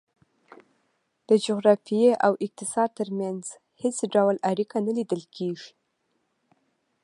د 1.29 1.29
جغرافیې 1.45 2.11
او 2.25 2.33
اقتصاد 2.45 2.89
ترمنځ 2.99 3.43
هېڅ 3.81 3.97
ډول 4.13 4.35
اړیکه 4.51 4.77
نه 4.85 4.91
لیدل 4.97 5.21
کېږي. 5.35 5.71